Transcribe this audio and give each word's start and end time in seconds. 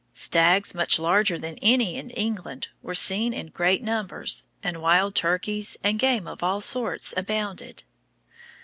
Stags 0.15 0.73
much 0.73 0.97
larger 0.97 1.37
than 1.37 1.59
any 1.59 1.95
in 1.95 2.09
England 2.09 2.69
were 2.81 2.95
seen 2.95 3.35
in 3.35 3.49
great 3.49 3.83
numbers, 3.83 4.47
and 4.63 4.81
wild 4.81 5.13
turkeys 5.13 5.77
and 5.83 5.99
game 5.99 6.25
of 6.27 6.41
all 6.41 6.59
sorts 6.59 7.13
abounded. 7.15 7.83